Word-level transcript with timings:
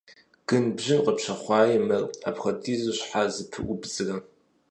Гынбжьын 0.47 1.01
къыпщыхъуаи 1.05 1.77
мыр, 1.87 2.03
апхуэдизу 2.29 2.95
щхьэ 2.97 3.23
зыпыӀубдзрэ? 3.33 4.15